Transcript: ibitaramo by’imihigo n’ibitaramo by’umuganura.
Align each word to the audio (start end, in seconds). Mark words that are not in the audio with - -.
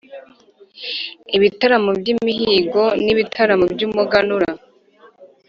ibitaramo 1.35 1.91
by’imihigo 1.99 2.83
n’ibitaramo 3.03 3.65
by’umuganura. 3.73 4.49